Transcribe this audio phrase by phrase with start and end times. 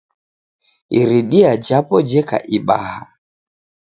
[0.99, 3.01] Iridia japo jeka ibaha.